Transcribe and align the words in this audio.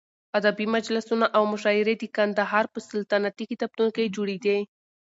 ادبي 0.39 0.65
مجلسونه 0.75 1.25
او 1.35 1.43
مشاعرې 1.53 1.93
د 1.97 2.03
قندهار 2.17 2.65
په 2.73 2.79
سلطنتي 2.89 3.43
کتابتون 3.51 3.87
کې 3.95 4.13
جوړېدې. 4.15 4.59